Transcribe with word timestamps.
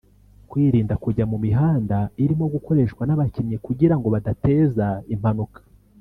kwirinda 0.49 0.93
kujya 1.03 1.25
mu 1.31 1.37
mihanda 1.45 1.97
irimo 2.23 2.45
gukoreshwa 2.53 3.01
n’abakinnyi 3.05 3.57
kugira 3.65 3.95
ngo 3.97 4.07
badateza 4.15 4.87
impanuka 5.15 5.59